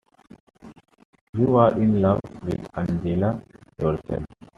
[1.31, 3.39] You're in love with Angela
[3.77, 4.25] yourself.